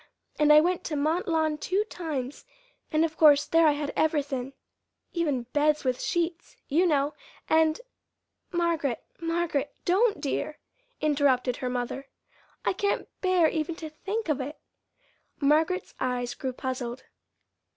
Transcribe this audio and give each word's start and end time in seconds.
And 0.39 0.51
I 0.51 0.61
went 0.61 0.83
to 0.85 0.95
Mont 0.95 1.27
Lawn 1.27 1.59
two 1.59 1.83
times, 1.83 2.43
and 2.91 3.05
of 3.05 3.15
course 3.17 3.45
there 3.45 3.67
I 3.67 3.73
had 3.73 3.93
everythin', 3.95 4.53
even 5.13 5.43
beds 5.53 5.83
with 5.83 6.01
sheets, 6.01 6.57
you 6.67 6.87
know; 6.87 7.13
and" 7.47 7.79
"Margaret, 8.51 9.03
Margaret, 9.19 9.75
don't, 9.85 10.19
dear!" 10.19 10.57
interrupted 11.01 11.57
her 11.57 11.69
mother. 11.69 12.07
"I 12.65 12.73
can't 12.73 13.09
bear 13.21 13.47
even 13.49 13.75
to 13.75 13.91
think 13.91 14.27
of 14.27 14.41
it." 14.41 14.57
Margaret's 15.39 15.93
eyes 15.99 16.33
grew 16.33 16.53
puzzled. 16.53 17.03